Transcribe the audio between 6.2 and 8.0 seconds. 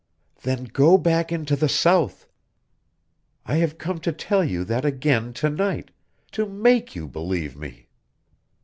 to make you believe me.